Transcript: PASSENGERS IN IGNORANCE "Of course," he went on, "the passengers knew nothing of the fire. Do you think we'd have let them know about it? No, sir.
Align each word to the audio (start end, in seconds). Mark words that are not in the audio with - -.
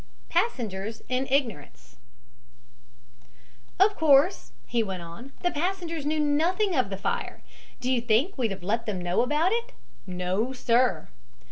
PASSENGERS 0.29 1.03
IN 1.09 1.27
IGNORANCE 1.29 1.97
"Of 3.79 3.95
course," 3.95 4.51
he 4.65 4.81
went 4.81 5.03
on, 5.03 5.31
"the 5.43 5.51
passengers 5.51 6.07
knew 6.07 6.19
nothing 6.19 6.73
of 6.75 6.89
the 6.89 6.97
fire. 6.97 7.43
Do 7.79 7.91
you 7.91 8.01
think 8.01 8.35
we'd 8.35 8.49
have 8.49 8.63
let 8.63 8.87
them 8.87 8.97
know 8.99 9.21
about 9.21 9.51
it? 9.51 9.73
No, 10.07 10.53
sir. 10.53 11.07